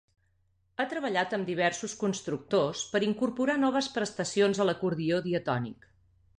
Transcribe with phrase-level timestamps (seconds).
[0.77, 5.91] Ha treballat amb diversos constructors per incorporar noves prestacions a l’acordió diatònic.